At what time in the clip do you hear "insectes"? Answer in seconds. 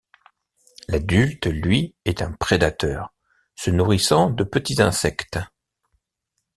4.81-5.37